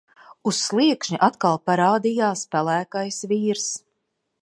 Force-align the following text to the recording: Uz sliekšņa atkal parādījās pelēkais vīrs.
Uz 0.51 0.55
sliekšņa 0.69 1.19
atkal 1.27 1.61
parādījās 1.71 2.45
pelēkais 2.57 3.25
vīrs. 3.35 3.73